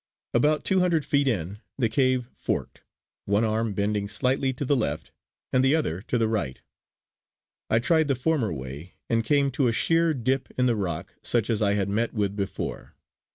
About 0.33 0.65
two 0.65 0.79
hundred 0.79 1.05
feet 1.05 1.27
in, 1.27 1.59
the 1.77 1.87
cave 1.87 2.27
forked, 2.33 2.81
one 3.25 3.43
arm 3.43 3.73
bending 3.73 4.07
slightly 4.09 4.51
to 4.53 4.65
the 4.65 4.75
left 4.75 5.11
and 5.53 5.63
the 5.63 5.75
other 5.75 6.01
to 6.01 6.17
the 6.17 6.27
right. 6.27 6.59
I 7.69 7.77
tried 7.77 8.07
the 8.07 8.15
former 8.15 8.51
way 8.51 8.95
and 9.11 9.23
came 9.23 9.51
to 9.51 9.67
a 9.67 9.71
sheer 9.71 10.15
dip 10.15 10.49
in 10.57 10.65
the 10.65 10.75
rock 10.75 11.13
such 11.21 11.51
as 11.51 11.61
I 11.61 11.73
had 11.73 11.87
met 11.87 12.15
with 12.15 12.35
before. 12.35 12.95